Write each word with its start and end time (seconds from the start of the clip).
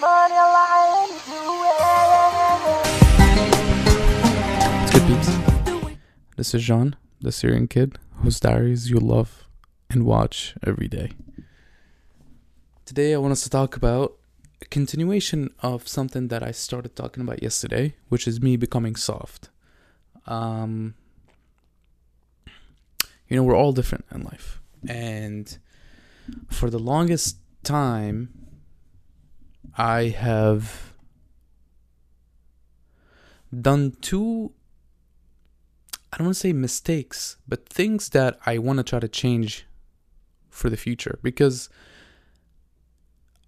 This 0.00 0.08
is 6.54 6.62
Jean, 6.62 6.96
the 7.20 7.30
Syrian 7.30 7.68
kid 7.68 7.98
whose 8.22 8.40
diaries 8.40 8.88
you 8.88 8.98
love 8.98 9.46
and 9.90 10.06
watch 10.06 10.54
every 10.66 10.88
day. 10.88 11.10
Today 12.86 13.12
I 13.12 13.18
want 13.18 13.32
us 13.32 13.42
to 13.42 13.50
talk 13.50 13.76
about 13.76 14.16
a 14.62 14.64
continuation 14.64 15.50
of 15.62 15.86
something 15.86 16.28
that 16.28 16.42
I 16.42 16.52
started 16.52 16.96
talking 16.96 17.22
about 17.22 17.42
yesterday, 17.42 17.96
which 18.08 18.26
is 18.26 18.40
me 18.40 18.56
becoming 18.56 18.96
soft. 18.96 19.50
Um 20.26 20.94
you 23.28 23.36
know, 23.36 23.42
we're 23.42 23.54
all 23.54 23.72
different 23.72 24.06
in 24.14 24.22
life. 24.22 24.62
And 24.88 25.58
for 26.48 26.70
the 26.70 26.78
longest 26.78 27.36
time 27.62 28.39
I 29.76 30.08
have 30.08 30.94
done 33.52 33.96
two 34.00 34.52
I 36.12 36.16
don't 36.16 36.26
want 36.26 36.36
to 36.36 36.40
say 36.40 36.52
mistakes, 36.52 37.36
but 37.46 37.68
things 37.68 38.08
that 38.10 38.38
I 38.44 38.58
want 38.58 38.78
to 38.78 38.82
try 38.82 38.98
to 38.98 39.08
change 39.08 39.66
for 40.48 40.68
the 40.68 40.76
future 40.76 41.20
because 41.22 41.68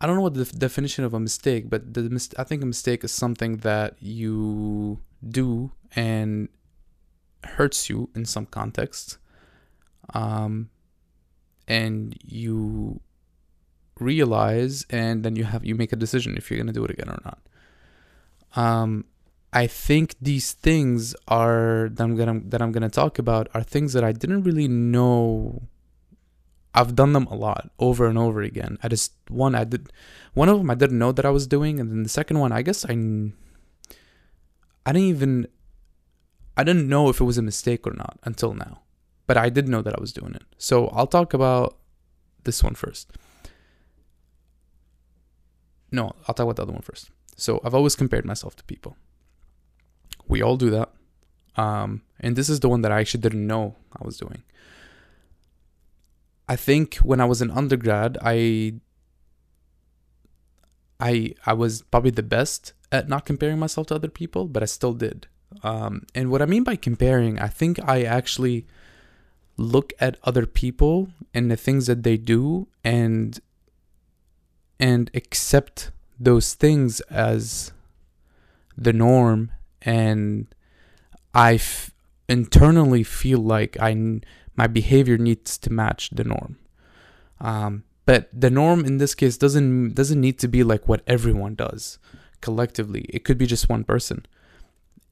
I 0.00 0.06
don't 0.06 0.16
know 0.16 0.22
what 0.22 0.34
the 0.34 0.44
definition 0.44 1.04
of 1.04 1.12
a 1.12 1.20
mistake, 1.20 1.68
but 1.68 1.94
the 1.94 2.02
mis- 2.02 2.34
I 2.38 2.44
think 2.44 2.62
a 2.62 2.66
mistake 2.66 3.04
is 3.04 3.12
something 3.12 3.58
that 3.58 3.96
you 4.00 5.00
do 5.28 5.72
and 5.94 6.48
hurts 7.44 7.90
you 7.90 8.10
in 8.14 8.24
some 8.24 8.46
context, 8.46 9.18
um, 10.14 10.70
and 11.66 12.16
you 12.24 13.00
realize, 13.98 14.86
and 14.90 15.24
then 15.24 15.36
you 15.36 15.44
have 15.44 15.64
you 15.64 15.74
make 15.74 15.92
a 15.92 15.96
decision 15.96 16.36
if 16.36 16.50
you're 16.50 16.58
gonna 16.58 16.72
do 16.72 16.84
it 16.84 16.90
again 16.90 17.08
or 17.08 17.20
not. 17.24 17.38
Um, 18.54 19.04
I 19.52 19.66
think 19.66 20.16
these 20.20 20.52
things 20.52 21.14
are 21.28 21.90
that 21.92 22.02
I'm 22.02 22.16
gonna 22.16 22.40
that 22.46 22.62
I'm 22.62 22.72
gonna 22.72 22.88
talk 22.88 23.18
about 23.18 23.48
are 23.54 23.62
things 23.62 23.92
that 23.92 24.04
I 24.04 24.12
didn't 24.12 24.44
really 24.44 24.68
know. 24.68 25.62
I've 26.74 26.96
done 26.96 27.12
them 27.12 27.26
a 27.26 27.34
lot 27.34 27.70
over 27.78 28.06
and 28.06 28.16
over 28.16 28.40
again. 28.40 28.78
I 28.82 28.88
just 28.88 29.12
one 29.28 29.54
I 29.54 29.64
did 29.64 29.92
one 30.32 30.48
of 30.48 30.58
them 30.58 30.70
I 30.70 30.74
didn't 30.74 30.98
know 30.98 31.12
that 31.12 31.26
I 31.26 31.30
was 31.30 31.46
doing, 31.46 31.78
and 31.78 31.90
then 31.90 32.02
the 32.02 32.08
second 32.08 32.38
one 32.38 32.52
I 32.52 32.62
guess 32.62 32.84
I 32.84 32.92
I 34.86 34.92
didn't 34.92 35.08
even 35.08 35.46
I 36.56 36.64
didn't 36.64 36.88
know 36.88 37.08
if 37.08 37.20
it 37.20 37.24
was 37.24 37.38
a 37.38 37.42
mistake 37.42 37.86
or 37.86 37.92
not 37.92 38.18
until 38.24 38.54
now, 38.54 38.80
but 39.26 39.36
I 39.36 39.50
did 39.50 39.68
know 39.68 39.82
that 39.82 39.96
I 39.96 40.00
was 40.00 40.12
doing 40.12 40.34
it. 40.34 40.44
So 40.56 40.88
I'll 40.88 41.06
talk 41.06 41.34
about 41.34 41.76
this 42.44 42.62
one 42.62 42.74
first. 42.74 43.12
No, 45.92 46.14
I'll 46.26 46.34
talk 46.34 46.44
about 46.44 46.56
the 46.56 46.62
other 46.62 46.72
one 46.72 46.82
first. 46.82 47.10
So 47.36 47.60
I've 47.64 47.74
always 47.74 47.94
compared 47.94 48.24
myself 48.24 48.56
to 48.56 48.64
people. 48.64 48.96
We 50.26 50.42
all 50.42 50.56
do 50.56 50.70
that. 50.70 50.90
Um, 51.56 52.02
and 52.18 52.34
this 52.34 52.48
is 52.48 52.60
the 52.60 52.68
one 52.68 52.82
that 52.82 52.92
I 52.92 53.00
actually 53.00 53.20
didn't 53.20 53.46
know 53.46 53.76
I 53.92 54.04
was 54.04 54.16
doing. 54.16 54.42
I 56.48 56.56
think 56.56 56.96
when 56.96 57.20
I 57.20 57.24
was 57.24 57.40
an 57.42 57.50
undergrad, 57.50 58.18
I 58.22 58.74
I 60.98 61.34
I 61.46 61.52
was 61.52 61.82
probably 61.82 62.10
the 62.10 62.22
best 62.22 62.72
at 62.90 63.08
not 63.08 63.24
comparing 63.24 63.58
myself 63.58 63.86
to 63.88 63.94
other 63.94 64.08
people, 64.08 64.46
but 64.46 64.62
I 64.62 64.66
still 64.66 64.92
did. 64.92 65.26
Um, 65.62 66.06
and 66.14 66.30
what 66.30 66.42
I 66.42 66.46
mean 66.46 66.64
by 66.64 66.76
comparing, 66.76 67.38
I 67.38 67.48
think 67.48 67.78
I 67.86 68.02
actually 68.02 68.66
look 69.56 69.92
at 70.00 70.18
other 70.24 70.46
people 70.46 71.08
and 71.34 71.50
the 71.50 71.56
things 71.56 71.86
that 71.86 72.02
they 72.02 72.16
do 72.16 72.68
and 72.82 73.38
and 74.82 75.12
accept 75.14 75.92
those 76.18 76.54
things 76.54 77.00
as 77.02 77.72
the 78.76 78.92
norm 78.92 79.52
and 79.80 80.52
I 81.32 81.54
f- 81.54 81.92
internally 82.28 83.04
feel 83.04 83.38
like 83.38 83.76
I 83.80 83.92
n- 83.92 84.24
my 84.56 84.66
behavior 84.66 85.16
needs 85.16 85.56
to 85.58 85.72
match 85.72 86.10
the 86.10 86.24
norm. 86.24 86.58
Um, 87.40 87.84
but 88.06 88.28
the 88.32 88.50
norm 88.50 88.84
in 88.84 88.98
this 88.98 89.14
case 89.14 89.36
doesn't 89.36 89.94
doesn't 89.94 90.20
need 90.20 90.38
to 90.40 90.48
be 90.48 90.64
like 90.64 90.88
what 90.88 91.02
everyone 91.06 91.54
does 91.54 91.98
collectively. 92.40 93.02
It 93.08 93.22
could 93.24 93.38
be 93.38 93.46
just 93.46 93.68
one 93.68 93.84
person. 93.84 94.26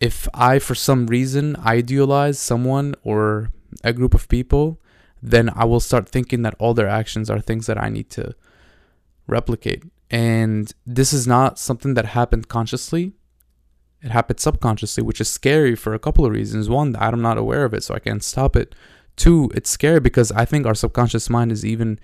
If 0.00 0.26
I 0.34 0.58
for 0.58 0.75
some 0.75 1.06
reason 1.06 1.56
idealize 1.64 2.41
someone 2.41 2.97
or 3.04 3.52
a 3.84 3.92
group 3.92 4.14
of 4.14 4.28
people, 4.28 4.81
then 5.22 5.48
I 5.54 5.64
will 5.64 5.81
start 5.81 6.08
thinking 6.08 6.42
that 6.42 6.56
all 6.58 6.75
their 6.75 6.88
actions 6.88 7.31
are 7.31 7.41
things 7.41 7.66
that 7.66 7.78
I 7.81 7.88
need 7.88 8.10
to 8.19 8.34
replicate. 9.30 9.84
And 10.10 10.72
this 10.86 11.12
is 11.12 11.26
not 11.26 11.58
something 11.58 11.94
that 11.94 12.06
happened 12.06 12.48
consciously. 12.48 13.12
It 14.02 14.10
happened 14.10 14.41
subconsciously, 14.41 15.02
which 15.02 15.20
is 15.20 15.28
scary 15.28 15.76
for 15.76 15.94
a 15.94 15.98
couple 15.98 16.24
of 16.24 16.32
reasons. 16.32 16.68
One, 16.68 16.96
I'm 16.98 17.22
not 17.22 17.38
aware 17.38 17.64
of 17.64 17.74
it, 17.74 17.84
so 17.84 17.94
I 17.94 17.98
can't 17.98 18.22
stop 18.22 18.56
it. 18.56 18.74
Two, 19.16 19.50
it's 19.54 19.70
scary 19.70 20.00
because 20.00 20.32
I 20.32 20.44
think 20.44 20.66
our 20.66 20.74
subconscious 20.74 21.28
mind 21.28 21.52
is 21.52 21.64
even 21.64 22.00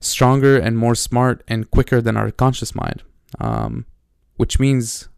stronger 0.00 0.56
and 0.56 0.78
more 0.78 0.94
smart 0.94 1.42
and 1.46 1.70
quicker 1.70 2.00
than 2.00 2.16
our 2.16 2.30
conscious 2.30 2.74
mind. 2.74 3.02
Um, 3.40 3.86
which 4.36 4.58
means 4.58 5.08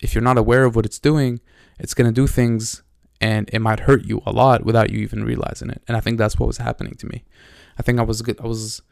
if 0.00 0.14
you're 0.14 0.22
not 0.22 0.38
aware 0.38 0.64
of 0.64 0.76
what 0.76 0.86
it's 0.86 0.98
doing, 0.98 1.40
it's 1.78 1.94
going 1.94 2.06
to 2.06 2.20
do 2.20 2.26
things 2.26 2.82
and 3.20 3.48
it 3.52 3.60
might 3.60 3.80
hurt 3.80 4.04
you 4.04 4.22
a 4.26 4.32
lot 4.32 4.64
without 4.64 4.90
you 4.90 4.98
even 5.00 5.24
realizing 5.24 5.70
it. 5.70 5.82
And 5.88 5.96
I 5.96 6.00
think 6.00 6.18
that's 6.18 6.38
what 6.38 6.46
was 6.46 6.58
happening 6.58 6.94
to 6.96 7.06
me. 7.06 7.24
I 7.78 7.82
think 7.82 7.98
I 7.98 8.02
was 8.02 8.22
good. 8.22 8.40
I 8.40 8.46
was 8.46 8.82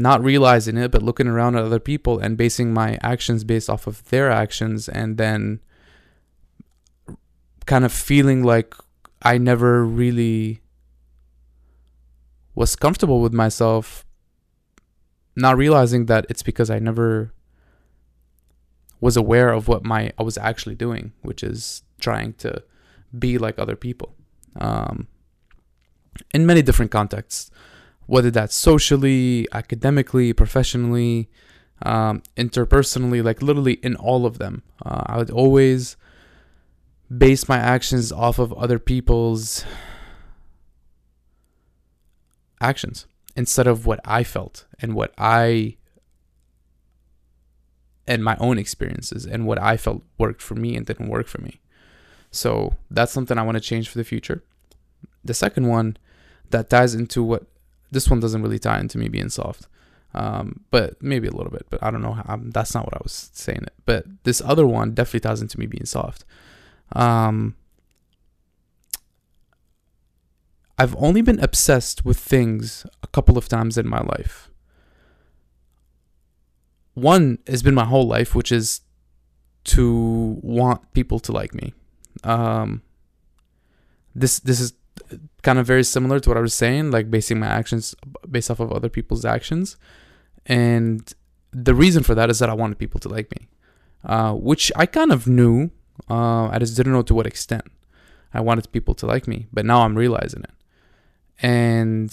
not 0.00 0.22
realizing 0.22 0.76
it, 0.76 0.90
but 0.90 1.02
looking 1.02 1.26
around 1.26 1.56
at 1.56 1.64
other 1.64 1.78
people 1.78 2.18
and 2.18 2.36
basing 2.36 2.72
my 2.72 2.98
actions 3.02 3.44
based 3.44 3.70
off 3.70 3.86
of 3.86 4.08
their 4.10 4.30
actions, 4.30 4.88
and 4.88 5.16
then 5.16 5.60
kind 7.66 7.84
of 7.84 7.92
feeling 7.92 8.42
like 8.42 8.74
I 9.22 9.38
never 9.38 9.84
really 9.84 10.62
was 12.54 12.74
comfortable 12.76 13.20
with 13.20 13.32
myself, 13.32 14.04
not 15.36 15.56
realizing 15.56 16.06
that 16.06 16.26
it's 16.28 16.42
because 16.42 16.70
I 16.70 16.78
never 16.78 17.32
was 19.00 19.16
aware 19.16 19.52
of 19.52 19.68
what 19.68 19.84
my 19.84 20.12
I 20.18 20.22
was 20.22 20.36
actually 20.38 20.74
doing, 20.74 21.12
which 21.22 21.42
is 21.42 21.82
trying 22.00 22.34
to 22.34 22.62
be 23.18 23.38
like 23.38 23.58
other 23.58 23.76
people. 23.76 24.14
Um, 24.56 25.08
in 26.34 26.44
many 26.44 26.62
different 26.62 26.90
contexts, 26.90 27.50
whether 28.10 28.28
that's 28.28 28.56
socially, 28.56 29.46
academically, 29.52 30.32
professionally, 30.32 31.30
um, 31.82 32.20
interpersonally, 32.36 33.22
like 33.22 33.40
literally 33.40 33.74
in 33.84 33.94
all 33.94 34.26
of 34.26 34.38
them. 34.38 34.64
Uh, 34.84 35.04
I 35.06 35.16
would 35.16 35.30
always 35.30 35.96
base 37.16 37.48
my 37.48 37.56
actions 37.56 38.10
off 38.10 38.40
of 38.40 38.52
other 38.54 38.80
people's 38.80 39.64
actions 42.60 43.06
instead 43.36 43.68
of 43.68 43.86
what 43.86 44.00
I 44.04 44.24
felt 44.24 44.66
and 44.80 44.96
what 44.96 45.14
I 45.16 45.76
and 48.08 48.24
my 48.24 48.36
own 48.40 48.58
experiences 48.58 49.24
and 49.24 49.46
what 49.46 49.62
I 49.62 49.76
felt 49.76 50.02
worked 50.18 50.42
for 50.42 50.56
me 50.56 50.74
and 50.74 50.84
didn't 50.84 51.10
work 51.10 51.28
for 51.28 51.40
me. 51.40 51.60
So 52.32 52.74
that's 52.90 53.12
something 53.12 53.38
I 53.38 53.44
want 53.44 53.54
to 53.54 53.60
change 53.60 53.88
for 53.88 53.98
the 53.98 54.04
future. 54.04 54.42
The 55.24 55.32
second 55.32 55.68
one 55.68 55.96
that 56.50 56.70
ties 56.70 56.96
into 56.96 57.22
what 57.22 57.46
this 57.90 58.08
one 58.08 58.20
doesn't 58.20 58.42
really 58.42 58.58
tie 58.58 58.80
into 58.80 58.98
me 58.98 59.08
being 59.08 59.28
soft, 59.28 59.66
um, 60.14 60.60
but 60.70 61.02
maybe 61.02 61.28
a 61.28 61.32
little 61.32 61.50
bit. 61.50 61.66
But 61.70 61.82
I 61.82 61.90
don't 61.90 62.02
know. 62.02 62.12
How, 62.12 62.24
um, 62.28 62.50
that's 62.50 62.74
not 62.74 62.84
what 62.84 62.94
I 62.94 63.00
was 63.02 63.30
saying. 63.32 63.62
It. 63.62 63.74
But 63.84 64.04
this 64.24 64.40
other 64.44 64.66
one 64.66 64.92
definitely 64.92 65.20
ties 65.20 65.42
into 65.42 65.58
me 65.58 65.66
being 65.66 65.86
soft. 65.86 66.24
Um, 66.92 67.56
I've 70.78 70.96
only 70.96 71.20
been 71.20 71.38
obsessed 71.40 72.04
with 72.04 72.18
things 72.18 72.86
a 73.02 73.06
couple 73.08 73.36
of 73.36 73.48
times 73.48 73.76
in 73.76 73.86
my 73.86 74.00
life. 74.00 74.50
One 76.94 77.38
has 77.46 77.62
been 77.62 77.74
my 77.74 77.84
whole 77.84 78.06
life, 78.06 78.34
which 78.34 78.50
is 78.50 78.80
to 79.64 80.38
want 80.42 80.92
people 80.92 81.20
to 81.20 81.32
like 81.32 81.54
me. 81.54 81.74
Um, 82.24 82.82
this 84.14 84.40
this 84.40 84.58
is 84.58 84.72
kind 85.42 85.58
of 85.58 85.66
very 85.66 85.84
similar 85.84 86.20
to 86.20 86.30
what 86.30 86.36
I 86.36 86.40
was 86.40 86.54
saying, 86.54 86.90
like 86.90 87.10
basing 87.10 87.40
my 87.40 87.46
actions 87.46 87.94
based 88.30 88.50
off 88.50 88.60
of 88.60 88.72
other 88.72 88.88
people's 88.88 89.24
actions, 89.24 89.76
and 90.46 91.12
the 91.52 91.74
reason 91.74 92.02
for 92.02 92.14
that 92.14 92.30
is 92.30 92.38
that 92.38 92.50
I 92.50 92.54
wanted 92.54 92.78
people 92.78 93.00
to 93.00 93.08
like 93.08 93.30
me, 93.38 93.48
uh, 94.04 94.34
which 94.34 94.70
I 94.76 94.86
kind 94.86 95.12
of 95.12 95.26
knew. 95.26 95.70
Uh, 96.08 96.48
I 96.48 96.58
just 96.58 96.76
didn't 96.76 96.92
know 96.92 97.02
to 97.02 97.14
what 97.14 97.26
extent 97.26 97.64
I 98.32 98.40
wanted 98.40 98.72
people 98.72 98.94
to 98.94 99.06
like 99.06 99.28
me, 99.28 99.46
but 99.52 99.66
now 99.66 99.82
I'm 99.82 99.96
realizing 99.96 100.44
it. 100.44 100.54
And 101.42 102.08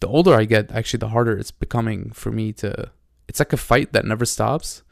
the 0.00 0.08
older 0.08 0.34
I 0.34 0.44
get, 0.44 0.70
actually, 0.72 0.98
the 0.98 1.08
harder 1.08 1.36
it's 1.36 1.50
becoming 1.50 2.10
for 2.10 2.30
me 2.30 2.52
to. 2.54 2.90
It's 3.28 3.38
like 3.38 3.52
a 3.52 3.56
fight 3.56 3.92
that 3.92 4.04
never 4.04 4.26
stops. 4.26 4.82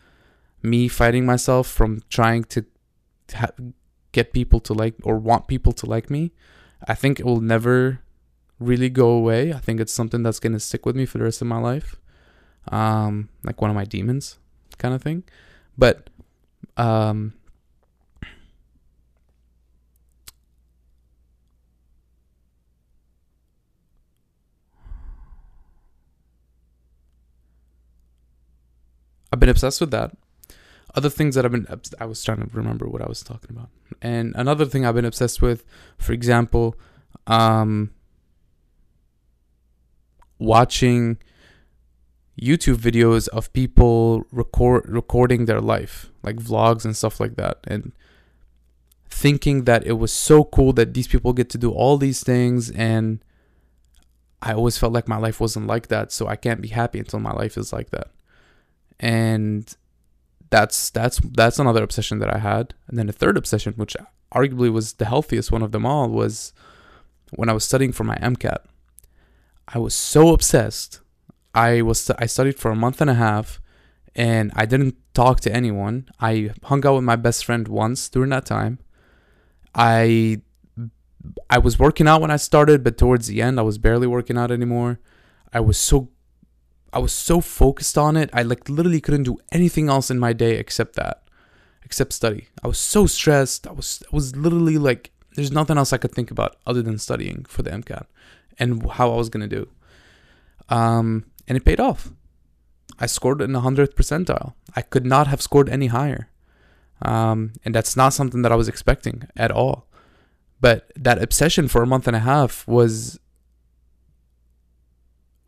Me 0.62 0.88
fighting 0.88 1.26
myself 1.26 1.66
from 1.66 2.02
trying 2.08 2.44
to 2.44 2.64
ha- 3.34 3.50
get 4.12 4.32
people 4.32 4.60
to 4.60 4.72
like 4.72 4.94
or 5.02 5.18
want 5.18 5.48
people 5.48 5.72
to 5.72 5.86
like 5.86 6.08
me. 6.08 6.32
I 6.86 6.94
think 6.94 7.20
it 7.20 7.26
will 7.26 7.40
never 7.40 8.00
really 8.58 8.88
go 8.88 9.10
away. 9.10 9.52
I 9.52 9.58
think 9.58 9.80
it's 9.80 9.92
something 9.92 10.22
that's 10.22 10.38
gonna 10.40 10.60
stick 10.60 10.86
with 10.86 10.96
me 10.96 11.06
for 11.06 11.18
the 11.18 11.24
rest 11.24 11.40
of 11.40 11.48
my 11.48 11.58
life. 11.58 11.96
Um, 12.68 13.28
like 13.42 13.60
one 13.60 13.70
of 13.70 13.76
my 13.76 13.84
demons 13.84 14.38
kind 14.78 14.94
of 14.94 15.02
thing. 15.02 15.24
But 15.76 16.10
um 16.76 17.34
I've 29.32 29.40
been 29.40 29.48
obsessed 29.48 29.80
with 29.80 29.90
that. 29.92 30.12
Other 30.94 31.08
things 31.08 31.34
that 31.34 31.44
I've 31.44 31.52
been, 31.52 31.66
I 31.98 32.04
was 32.04 32.22
trying 32.22 32.38
to 32.38 32.48
remember 32.52 32.86
what 32.86 33.00
I 33.00 33.06
was 33.06 33.22
talking 33.22 33.50
about. 33.50 33.70
And 34.00 34.34
another 34.36 34.66
thing 34.66 34.84
I've 34.84 34.94
been 34.94 35.04
obsessed 35.04 35.40
with, 35.40 35.64
for 35.96 36.12
example, 36.12 36.76
um, 37.26 37.92
watching 40.38 41.18
YouTube 42.40 42.76
videos 42.76 43.28
of 43.28 43.52
people 43.52 44.24
record 44.30 44.84
recording 44.88 45.46
their 45.46 45.60
life, 45.60 46.10
like 46.22 46.36
vlogs 46.36 46.84
and 46.84 46.96
stuff 46.96 47.20
like 47.20 47.36
that, 47.36 47.58
and 47.64 47.92
thinking 49.08 49.64
that 49.64 49.86
it 49.86 49.92
was 49.92 50.12
so 50.12 50.44
cool 50.44 50.72
that 50.74 50.94
these 50.94 51.06
people 51.06 51.32
get 51.32 51.48
to 51.50 51.58
do 51.58 51.70
all 51.70 51.96
these 51.98 52.22
things 52.22 52.70
and 52.70 53.22
I 54.44 54.54
always 54.54 54.76
felt 54.76 54.92
like 54.92 55.06
my 55.06 55.18
life 55.18 55.38
wasn't 55.38 55.68
like 55.68 55.86
that, 55.88 56.10
so 56.10 56.26
I 56.26 56.34
can't 56.34 56.60
be 56.60 56.68
happy 56.68 56.98
until 56.98 57.20
my 57.20 57.30
life 57.32 57.56
is 57.56 57.72
like 57.72 57.90
that 57.90 58.08
and 59.02 59.76
that's 60.52 60.90
that's 60.90 61.18
that's 61.18 61.58
another 61.58 61.82
obsession 61.82 62.18
that 62.20 62.32
I 62.32 62.38
had. 62.38 62.74
And 62.86 62.98
then 62.98 63.06
the 63.06 63.12
third 63.12 63.36
obsession, 63.36 63.72
which 63.76 63.96
arguably 64.32 64.70
was 64.70 64.92
the 64.92 65.06
healthiest 65.06 65.50
one 65.50 65.62
of 65.62 65.72
them 65.72 65.86
all, 65.86 66.08
was 66.08 66.52
when 67.30 67.48
I 67.48 67.54
was 67.54 67.64
studying 67.64 67.90
for 67.90 68.04
my 68.04 68.16
MCAT. 68.16 68.58
I 69.66 69.78
was 69.78 69.94
so 69.94 70.28
obsessed. 70.34 71.00
I 71.54 71.82
was 71.82 72.10
I 72.10 72.26
studied 72.26 72.58
for 72.58 72.70
a 72.70 72.76
month 72.76 73.00
and 73.00 73.10
a 73.10 73.14
half, 73.14 73.60
and 74.14 74.52
I 74.54 74.66
didn't 74.66 74.96
talk 75.14 75.40
to 75.40 75.52
anyone. 75.52 76.08
I 76.20 76.50
hung 76.64 76.86
out 76.86 76.96
with 76.96 77.04
my 77.04 77.16
best 77.16 77.44
friend 77.46 77.66
once 77.66 78.10
during 78.10 78.30
that 78.30 78.44
time. 78.44 78.78
I 79.74 80.42
I 81.48 81.58
was 81.58 81.78
working 81.78 82.06
out 82.06 82.20
when 82.20 82.30
I 82.30 82.36
started, 82.36 82.84
but 82.84 82.98
towards 82.98 83.26
the 83.26 83.40
end, 83.40 83.58
I 83.58 83.62
was 83.62 83.78
barely 83.78 84.06
working 84.06 84.36
out 84.36 84.50
anymore. 84.50 85.00
I 85.50 85.60
was 85.60 85.78
so 85.78 86.10
I 86.92 86.98
was 86.98 87.12
so 87.12 87.40
focused 87.40 87.96
on 87.96 88.16
it. 88.16 88.30
I 88.32 88.42
like 88.42 88.68
literally 88.68 89.00
couldn't 89.00 89.22
do 89.22 89.38
anything 89.50 89.88
else 89.88 90.10
in 90.10 90.18
my 90.18 90.32
day 90.32 90.56
except 90.56 90.96
that, 90.96 91.22
except 91.84 92.12
study. 92.12 92.48
I 92.62 92.68
was 92.68 92.78
so 92.78 93.06
stressed. 93.06 93.66
I 93.66 93.72
was 93.72 94.02
I 94.10 94.14
was 94.14 94.36
literally 94.36 94.78
like 94.78 95.10
there's 95.34 95.52
nothing 95.52 95.78
else 95.78 95.92
I 95.92 95.98
could 95.98 96.12
think 96.12 96.30
about 96.30 96.56
other 96.66 96.82
than 96.82 96.98
studying 96.98 97.44
for 97.48 97.62
the 97.62 97.70
MCAT 97.70 98.06
and 98.58 98.90
how 98.90 99.12
I 99.12 99.16
was 99.16 99.30
gonna 99.30 99.48
do. 99.48 99.68
Um, 100.68 101.24
and 101.48 101.56
it 101.56 101.64
paid 101.64 101.80
off. 101.80 102.10
I 102.98 103.06
scored 103.06 103.40
in 103.40 103.52
the 103.52 103.60
hundredth 103.60 103.96
percentile. 103.96 104.54
I 104.76 104.82
could 104.82 105.06
not 105.06 105.26
have 105.26 105.42
scored 105.42 105.68
any 105.68 105.86
higher. 105.86 106.28
Um, 107.00 107.54
and 107.64 107.74
that's 107.74 107.96
not 107.96 108.12
something 108.12 108.42
that 108.42 108.52
I 108.52 108.56
was 108.56 108.68
expecting 108.68 109.24
at 109.36 109.50
all. 109.50 109.88
But 110.60 110.92
that 110.94 111.20
obsession 111.20 111.66
for 111.66 111.82
a 111.82 111.86
month 111.86 112.06
and 112.06 112.14
a 112.14 112.20
half 112.20 112.66
was 112.68 113.18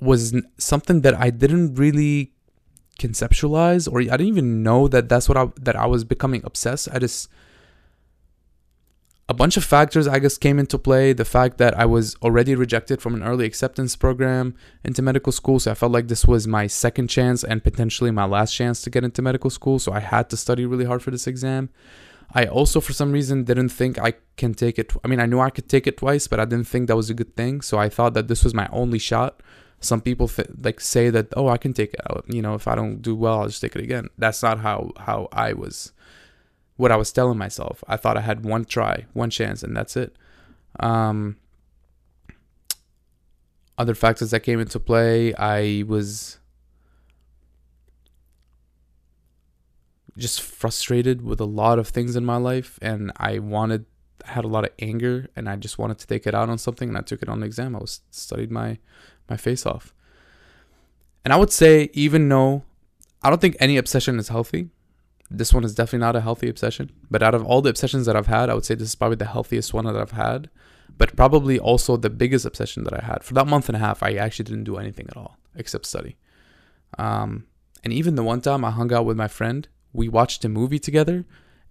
was 0.04 0.34
something 0.58 1.00
that 1.02 1.14
I 1.14 1.30
didn't 1.30 1.74
really 1.74 2.32
conceptualize 2.98 3.90
or 3.90 4.00
I 4.00 4.16
didn't 4.16 4.28
even 4.28 4.62
know 4.62 4.86
that 4.88 5.08
that's 5.08 5.28
what 5.28 5.36
I 5.36 5.48
that 5.60 5.76
I 5.76 5.86
was 5.86 6.04
becoming 6.04 6.42
obsessed. 6.44 6.88
I 6.92 6.98
just 6.98 7.28
a 9.28 9.34
bunch 9.34 9.56
of 9.56 9.64
factors 9.64 10.06
I 10.06 10.18
guess 10.18 10.36
came 10.36 10.58
into 10.58 10.78
play. 10.78 11.12
The 11.12 11.24
fact 11.24 11.58
that 11.58 11.78
I 11.78 11.86
was 11.86 12.14
already 12.22 12.54
rejected 12.54 13.00
from 13.00 13.14
an 13.14 13.22
early 13.22 13.46
acceptance 13.46 13.96
program 13.96 14.54
into 14.84 15.02
medical 15.02 15.32
school, 15.32 15.58
so 15.58 15.70
I 15.70 15.74
felt 15.74 15.92
like 15.92 16.08
this 16.08 16.26
was 16.26 16.46
my 16.46 16.66
second 16.66 17.08
chance 17.08 17.42
and 17.42 17.64
potentially 17.64 18.10
my 18.10 18.26
last 18.26 18.54
chance 18.54 18.82
to 18.82 18.90
get 18.90 19.02
into 19.02 19.22
medical 19.22 19.50
school. 19.50 19.78
So 19.78 19.92
I 19.92 20.00
had 20.00 20.28
to 20.30 20.36
study 20.36 20.66
really 20.66 20.84
hard 20.84 21.02
for 21.02 21.10
this 21.10 21.26
exam. 21.26 21.70
I 22.36 22.46
also, 22.46 22.80
for 22.80 22.92
some 22.92 23.12
reason, 23.12 23.44
didn't 23.44 23.68
think 23.68 23.98
I 23.98 24.14
can 24.36 24.54
take 24.54 24.78
it. 24.78 24.92
I 25.04 25.08
mean, 25.08 25.20
I 25.20 25.26
knew 25.26 25.40
I 25.40 25.50
could 25.50 25.68
take 25.68 25.86
it 25.86 25.98
twice, 25.98 26.26
but 26.26 26.40
I 26.40 26.44
didn't 26.44 26.66
think 26.66 26.88
that 26.88 26.96
was 26.96 27.08
a 27.08 27.14
good 27.14 27.36
thing. 27.36 27.60
So 27.60 27.78
I 27.78 27.88
thought 27.88 28.14
that 28.14 28.28
this 28.28 28.42
was 28.42 28.54
my 28.54 28.68
only 28.72 28.98
shot 28.98 29.40
some 29.80 30.00
people 30.00 30.28
th- 30.28 30.48
like 30.62 30.80
say 30.80 31.10
that 31.10 31.28
oh 31.36 31.48
i 31.48 31.56
can 31.56 31.72
take 31.72 31.94
it 31.94 32.00
out. 32.10 32.24
You 32.28 32.42
know 32.42 32.54
if 32.54 32.66
i 32.66 32.74
don't 32.74 33.02
do 33.02 33.14
well 33.14 33.40
i'll 33.40 33.46
just 33.46 33.60
take 33.60 33.76
it 33.76 33.82
again. 33.82 34.08
That's 34.18 34.42
not 34.42 34.60
how 34.60 34.92
how 34.98 35.28
i 35.32 35.52
was 35.52 35.92
what 36.76 36.90
i 36.90 36.96
was 36.96 37.12
telling 37.12 37.38
myself. 37.38 37.84
I 37.86 37.96
thought 37.96 38.16
i 38.16 38.20
had 38.20 38.44
one 38.44 38.64
try 38.64 39.06
one 39.12 39.30
chance 39.30 39.62
and 39.62 39.76
that's 39.76 39.96
it. 39.96 40.16
Um 40.80 41.36
other 43.76 43.94
factors 43.94 44.30
that 44.30 44.40
came 44.40 44.60
into 44.60 44.78
play 44.78 45.34
i 45.34 45.82
was 45.86 46.38
just 50.16 50.40
frustrated 50.40 51.22
with 51.22 51.40
a 51.40 51.44
lot 51.44 51.78
of 51.78 51.88
things 51.88 52.14
in 52.14 52.24
my 52.24 52.36
life 52.36 52.78
and 52.80 53.10
i 53.16 53.38
wanted 53.38 53.84
had 54.24 54.44
a 54.44 54.48
lot 54.48 54.64
of 54.64 54.70
anger 54.78 55.28
and 55.36 55.48
i 55.48 55.56
just 55.56 55.78
wanted 55.78 55.98
to 55.98 56.06
take 56.06 56.26
it 56.26 56.34
out 56.34 56.48
on 56.48 56.56
something 56.56 56.88
and 56.88 56.96
i 56.96 57.00
took 57.00 57.22
it 57.22 57.28
on 57.28 57.40
the 57.40 57.46
exam 57.46 57.76
i 57.76 57.78
was 57.78 58.00
studied 58.10 58.50
my 58.50 58.78
my 59.28 59.36
face 59.36 59.66
off. 59.66 59.94
And 61.24 61.32
I 61.32 61.36
would 61.36 61.52
say, 61.52 61.90
even 61.92 62.28
though 62.28 62.64
I 63.22 63.30
don't 63.30 63.40
think 63.40 63.56
any 63.58 63.76
obsession 63.76 64.18
is 64.18 64.28
healthy, 64.28 64.68
this 65.30 65.54
one 65.54 65.64
is 65.64 65.74
definitely 65.74 66.00
not 66.00 66.16
a 66.16 66.20
healthy 66.20 66.48
obsession. 66.48 66.92
But 67.10 67.22
out 67.22 67.34
of 67.34 67.44
all 67.44 67.62
the 67.62 67.70
obsessions 67.70 68.06
that 68.06 68.16
I've 68.16 68.26
had, 68.26 68.50
I 68.50 68.54
would 68.54 68.64
say 68.64 68.74
this 68.74 68.88
is 68.88 68.94
probably 68.94 69.16
the 69.16 69.26
healthiest 69.26 69.72
one 69.72 69.86
that 69.86 69.96
I've 69.96 70.10
had. 70.10 70.50
But 70.96 71.16
probably 71.16 71.58
also 71.58 71.96
the 71.96 72.10
biggest 72.10 72.44
obsession 72.44 72.84
that 72.84 72.94
I 72.94 73.04
had. 73.04 73.24
For 73.24 73.34
that 73.34 73.46
month 73.46 73.68
and 73.68 73.76
a 73.76 73.80
half, 73.80 74.02
I 74.02 74.14
actually 74.14 74.44
didn't 74.44 74.64
do 74.64 74.76
anything 74.76 75.06
at 75.08 75.16
all 75.16 75.38
except 75.56 75.86
study. 75.86 76.18
Um, 76.98 77.46
and 77.82 77.92
even 77.92 78.14
the 78.14 78.22
one 78.22 78.40
time 78.40 78.64
I 78.64 78.70
hung 78.70 78.92
out 78.92 79.06
with 79.06 79.16
my 79.16 79.28
friend, 79.28 79.66
we 79.92 80.08
watched 80.08 80.44
a 80.44 80.48
movie 80.48 80.78
together, 80.78 81.24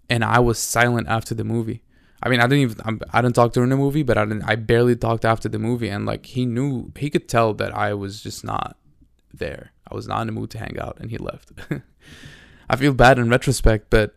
and 0.09 0.23
I 0.23 0.39
was 0.39 0.57
silent 0.57 1.07
after 1.07 1.35
the 1.35 1.43
movie. 1.43 1.83
I 2.23 2.29
mean, 2.29 2.39
I 2.39 2.43
didn't 2.43 2.59
even 2.59 2.77
I'm, 2.85 3.01
I 3.11 3.21
did 3.21 3.29
not 3.29 3.35
talk 3.35 3.53
during 3.53 3.69
the 3.69 3.75
movie, 3.75 4.01
but 4.01 4.17
I 4.17 4.23
didn't. 4.23 4.43
I 4.43 4.55
barely 4.55 4.95
talked 4.95 5.25
after 5.25 5.49
the 5.49 5.59
movie, 5.59 5.89
and 5.89 6.05
like 6.05 6.25
he 6.25 6.45
knew 6.45 6.91
he 6.97 7.09
could 7.09 7.27
tell 7.27 7.53
that 7.55 7.75
I 7.75 7.93
was 7.93 8.23
just 8.23 8.45
not 8.45 8.77
there. 9.33 9.73
I 9.91 9.93
was 9.93 10.07
not 10.07 10.21
in 10.21 10.27
the 10.27 10.33
mood 10.33 10.49
to 10.51 10.57
hang 10.57 10.79
out, 10.79 10.97
and 11.01 11.11
he 11.11 11.17
left. 11.17 11.51
I 12.69 12.77
feel 12.77 12.93
bad 12.93 13.19
in 13.19 13.29
retrospect, 13.29 13.89
but 13.89 14.15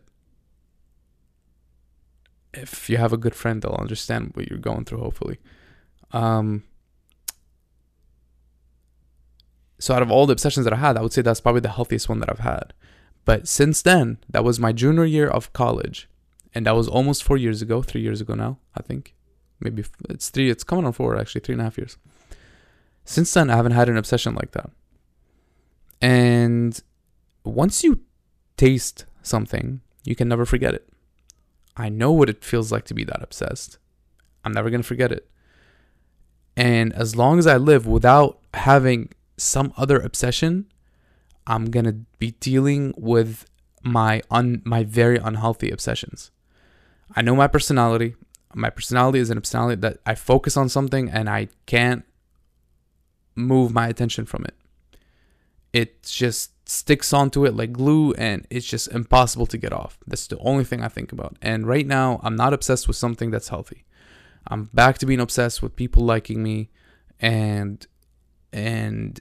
if 2.53 2.89
you 2.89 2.95
have 2.95 3.11
a 3.11 3.17
good 3.17 3.35
friend, 3.35 3.61
they'll 3.61 3.73
understand 3.73 4.31
what 4.35 4.49
you're 4.49 4.57
going 4.57 4.85
through. 4.85 4.99
Hopefully, 4.99 5.39
um. 6.13 6.63
So 9.79 9.93
out 9.93 10.01
of 10.01 10.09
all 10.09 10.25
the 10.25 10.33
obsessions 10.33 10.63
that 10.63 10.73
I 10.73 10.77
had, 10.77 10.97
I 10.97 11.01
would 11.01 11.13
say 11.13 11.21
that's 11.21 11.41
probably 11.41 11.61
the 11.61 11.69
healthiest 11.69 12.09
one 12.09 12.19
that 12.21 12.29
I've 12.29 12.39
had. 12.39 12.73
But 13.25 13.47
since 13.47 13.81
then, 13.81 14.17
that 14.29 14.43
was 14.45 14.59
my 14.59 14.71
junior 14.71 15.05
year 15.05 15.27
of 15.27 15.53
college 15.53 16.09
and 16.53 16.65
that 16.65 16.75
was 16.75 16.87
almost 16.87 17.23
four 17.23 17.37
years 17.37 17.61
ago, 17.61 17.81
three 17.81 18.01
years 18.01 18.21
ago 18.21 18.33
now, 18.33 18.59
I 18.75 18.81
think. 18.81 19.15
Maybe 19.59 19.83
it's 20.09 20.29
three, 20.29 20.49
it's 20.49 20.63
coming 20.63 20.85
on 20.85 20.93
four 20.93 21.17
actually, 21.17 21.41
three 21.41 21.53
and 21.53 21.61
a 21.61 21.65
half 21.65 21.77
years. 21.77 21.97
Since 23.05 23.33
then, 23.33 23.49
I 23.49 23.55
haven't 23.55 23.71
had 23.71 23.89
an 23.89 23.97
obsession 23.97 24.35
like 24.35 24.51
that. 24.51 24.69
And 26.01 26.79
once 27.43 27.83
you 27.83 28.01
taste 28.57 29.05
something, 29.23 29.81
you 30.03 30.15
can 30.15 30.27
never 30.27 30.45
forget 30.45 30.73
it. 30.73 30.87
I 31.75 31.89
know 31.89 32.11
what 32.11 32.29
it 32.29 32.43
feels 32.43 32.71
like 32.71 32.85
to 32.85 32.93
be 32.93 33.03
that 33.05 33.21
obsessed. 33.21 33.77
I'm 34.43 34.51
never 34.51 34.69
going 34.69 34.81
to 34.81 34.87
forget 34.87 35.11
it. 35.11 35.29
And 36.55 36.91
as 36.93 37.15
long 37.15 37.37
as 37.37 37.45
I 37.45 37.57
live 37.57 37.85
without 37.85 38.39
having 38.53 39.09
some 39.37 39.73
other 39.77 39.99
obsession, 39.99 40.65
I'm 41.45 41.65
going 41.65 41.85
to 41.85 41.93
be 42.17 42.31
dealing 42.31 42.93
with 42.97 43.45
my 43.83 44.21
un 44.31 44.61
my 44.65 44.83
very 44.83 45.17
unhealthy 45.17 45.69
obsessions. 45.69 46.31
I 47.15 47.21
know 47.21 47.35
my 47.35 47.47
personality. 47.47 48.15
My 48.53 48.69
personality 48.69 49.19
is 49.19 49.29
an 49.29 49.39
personality 49.39 49.81
that 49.81 49.99
I 50.05 50.15
focus 50.15 50.57
on 50.57 50.69
something 50.69 51.09
and 51.09 51.29
I 51.29 51.49
can't 51.65 52.03
move 53.35 53.73
my 53.73 53.87
attention 53.87 54.25
from 54.25 54.45
it. 54.45 54.55
It 55.73 56.03
just 56.03 56.51
sticks 56.67 57.13
onto 57.13 57.45
it 57.45 57.55
like 57.55 57.71
glue 57.71 58.13
and 58.13 58.45
it's 58.49 58.65
just 58.65 58.87
impossible 58.89 59.45
to 59.47 59.57
get 59.57 59.71
off. 59.71 59.97
That's 60.07 60.27
the 60.27 60.37
only 60.39 60.63
thing 60.63 60.81
I 60.81 60.87
think 60.87 61.11
about. 61.11 61.37
And 61.41 61.67
right 61.67 61.85
now, 61.85 62.19
I'm 62.23 62.35
not 62.35 62.53
obsessed 62.53 62.87
with 62.87 62.97
something 62.97 63.31
that's 63.31 63.49
healthy. 63.49 63.85
I'm 64.47 64.65
back 64.65 64.97
to 64.99 65.05
being 65.05 65.19
obsessed 65.19 65.61
with 65.61 65.75
people 65.75 66.03
liking 66.03 66.41
me 66.41 66.69
and 67.19 67.85
and 68.53 69.19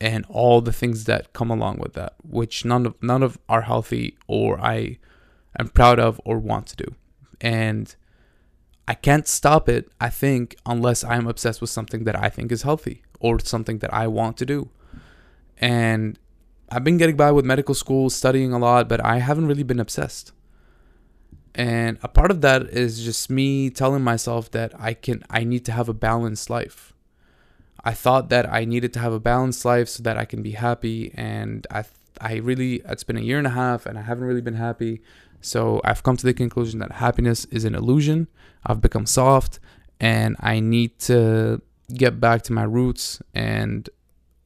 and 0.00 0.26
all 0.28 0.60
the 0.60 0.72
things 0.72 1.04
that 1.04 1.32
come 1.32 1.50
along 1.50 1.78
with 1.78 1.94
that, 1.94 2.14
which 2.22 2.64
none 2.64 2.86
of 2.86 3.02
none 3.02 3.22
of 3.22 3.38
are 3.48 3.62
healthy 3.62 4.16
or 4.26 4.60
I 4.60 4.98
am 5.58 5.68
proud 5.68 5.98
of 5.98 6.20
or 6.24 6.38
want 6.38 6.66
to 6.68 6.76
do 6.76 6.94
and 7.42 7.94
I 8.86 8.94
can't 8.94 9.26
stop 9.26 9.68
it, 9.68 9.90
I 10.00 10.08
think, 10.08 10.56
unless 10.64 11.04
I'm 11.04 11.26
obsessed 11.26 11.60
with 11.60 11.70
something 11.70 12.04
that 12.04 12.16
I 12.16 12.28
think 12.28 12.52
is 12.52 12.62
healthy 12.62 13.02
or 13.20 13.38
something 13.40 13.78
that 13.78 13.92
I 13.92 14.06
want 14.06 14.36
to 14.38 14.46
do. 14.46 14.70
And 15.58 16.18
I've 16.70 16.84
been 16.84 16.96
getting 16.96 17.16
by 17.16 17.32
with 17.32 17.44
medical 17.44 17.74
school, 17.74 18.10
studying 18.10 18.52
a 18.52 18.58
lot, 18.58 18.88
but 18.88 19.04
I 19.04 19.18
haven't 19.18 19.46
really 19.46 19.62
been 19.64 19.80
obsessed. 19.80 20.32
And 21.54 21.98
a 22.02 22.08
part 22.08 22.30
of 22.30 22.40
that 22.40 22.62
is 22.62 23.04
just 23.04 23.28
me 23.28 23.68
telling 23.70 24.02
myself 24.02 24.50
that 24.52 24.72
I 24.80 24.94
can 24.94 25.22
I 25.28 25.44
need 25.44 25.66
to 25.66 25.72
have 25.72 25.88
a 25.88 25.94
balanced 25.94 26.48
life. 26.48 26.94
I 27.84 27.92
thought 27.92 28.30
that 28.30 28.50
I 28.50 28.64
needed 28.64 28.92
to 28.94 29.00
have 29.00 29.12
a 29.12 29.20
balanced 29.20 29.64
life 29.64 29.88
so 29.88 30.02
that 30.04 30.16
I 30.16 30.24
can 30.24 30.42
be 30.42 30.52
happy 30.52 31.12
and 31.14 31.66
I 31.70 31.84
I 32.20 32.36
really 32.36 32.82
it's 32.86 33.04
been 33.04 33.16
a 33.16 33.20
year 33.20 33.38
and 33.38 33.46
a 33.46 33.50
half 33.50 33.86
and 33.86 33.98
I 33.98 34.02
haven't 34.02 34.24
really 34.24 34.40
been 34.40 34.54
happy. 34.54 35.02
So 35.40 35.80
I've 35.84 36.02
come 36.02 36.16
to 36.16 36.24
the 36.24 36.34
conclusion 36.34 36.78
that 36.80 36.92
happiness 36.92 37.44
is 37.46 37.64
an 37.64 37.74
illusion. 37.74 38.28
I've 38.64 38.80
become 38.80 39.06
soft 39.06 39.58
and 40.00 40.36
I 40.40 40.60
need 40.60 40.98
to 41.00 41.60
get 41.94 42.20
back 42.20 42.42
to 42.42 42.52
my 42.52 42.62
roots 42.62 43.20
and 43.34 43.88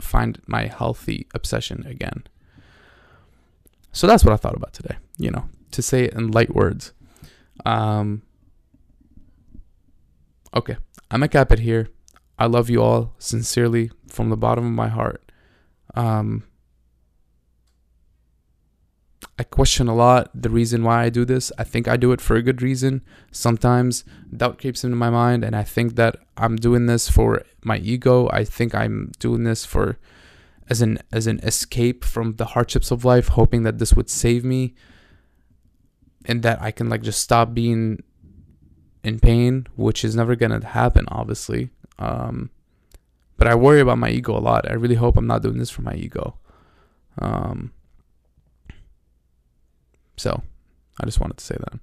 find 0.00 0.40
my 0.46 0.66
healthy 0.66 1.26
obsession 1.35 1.87
again. 1.87 2.25
So 3.92 4.06
that's 4.06 4.25
what 4.25 4.32
I 4.32 4.37
thought 4.37 4.56
about 4.56 4.73
today, 4.73 4.96
you 5.18 5.30
know, 5.30 5.49
to 5.73 5.82
say 5.82 6.04
it 6.04 6.14
in 6.14 6.30
light 6.30 6.54
words. 6.54 6.92
Um 7.64 8.23
Okay, 10.54 10.76
I'm 11.11 11.20
gonna 11.20 11.28
cap 11.28 11.52
it 11.52 11.58
here. 11.58 11.88
I 12.38 12.46
love 12.46 12.70
you 12.70 12.82
all 12.82 13.14
sincerely 13.18 13.90
from 14.08 14.30
the 14.30 14.37
bottom 14.37 14.66
of 14.66 14.73
my 14.73 14.88
heart. 14.88 15.32
Um, 15.94 16.44
I 19.38 19.45
question 19.45 19.87
a 19.87 19.95
lot 19.95 20.31
the 20.35 20.49
reason 20.49 20.83
why 20.83 21.05
I 21.05 21.11
do 21.11 21.25
this. 21.25 21.52
I 21.59 21.64
think 21.64 21.87
I 21.87 21.97
do 21.97 22.12
it 22.12 22.23
for 22.23 22.37
a 22.37 22.43
good 22.43 22.62
reason. 22.62 23.02
Sometimes 23.31 24.05
doubt 24.35 24.59
creeps 24.59 24.83
into 24.83 24.97
my 24.97 25.11
mind, 25.11 25.45
and 25.45 25.55
I 25.55 25.62
think 25.62 25.97
that 25.97 26.16
I'm 26.37 26.57
doing 26.57 26.87
this 26.87 27.11
for 27.11 27.43
my 27.62 27.76
ego. 27.78 28.31
I 28.33 28.45
think 28.45 28.75
I'm 28.75 29.12
doing 29.19 29.45
this 29.45 29.64
for 29.64 29.99
as 30.69 30.81
an 30.81 30.99
as 31.12 31.26
an 31.26 31.38
escape 31.40 32.02
from 32.02 32.37
the 32.37 32.47
hardships 32.47 32.90
of 32.90 33.05
life, 33.05 33.28
hoping 33.28 33.62
that 33.64 33.78
this 33.78 33.93
would 33.93 34.09
save 34.09 34.45
me 34.45 34.75
and 36.25 36.43
that 36.43 36.61
I 36.61 36.71
can 36.71 36.88
like 36.88 37.02
just 37.02 37.21
stop 37.21 37.52
being 37.52 38.02
in 39.05 39.21
pain, 39.21 39.66
which 39.76 40.05
is 40.05 40.16
never 40.16 40.35
gonna 40.35 40.64
happen, 40.66 41.05
obviously. 41.09 41.71
Um, 41.99 42.50
but 43.37 43.47
I 43.47 43.55
worry 43.55 43.81
about 43.81 43.99
my 43.99 44.09
ego 44.09 44.37
a 44.37 44.40
lot. 44.40 44.69
I 44.69 44.75
really 44.75 44.95
hope 44.95 45.16
I'm 45.16 45.26
not 45.26 45.43
doing 45.43 45.59
this 45.59 45.71
for 45.71 45.83
my 45.83 45.95
ego. 45.95 46.38
Um, 47.19 47.73
so 50.16 50.42
I 51.00 51.04
just 51.04 51.20
wanted 51.20 51.38
to 51.38 51.44
say 51.44 51.56
that. 51.58 51.78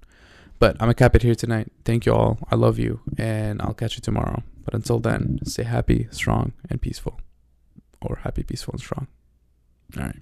But 0.58 0.76
I'm 0.76 0.86
gonna 0.86 0.94
cap 0.94 1.16
it 1.16 1.22
here 1.22 1.34
tonight. 1.34 1.70
Thank 1.84 2.06
you 2.06 2.14
all. 2.14 2.38
I 2.50 2.54
love 2.54 2.78
you, 2.78 3.00
and 3.18 3.60
I'll 3.60 3.74
catch 3.74 3.96
you 3.96 4.00
tomorrow. 4.00 4.42
But 4.64 4.74
until 4.74 4.98
then, 4.98 5.40
stay 5.44 5.64
happy, 5.64 6.08
strong, 6.10 6.52
and 6.70 6.80
peaceful, 6.80 7.20
or 8.00 8.20
happy, 8.22 8.42
peaceful, 8.42 8.72
and 8.72 8.80
strong. 8.80 9.06
All 9.96 10.04
right. 10.04 10.20